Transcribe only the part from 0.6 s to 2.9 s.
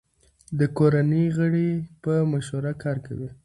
کورنۍ غړي په مشوره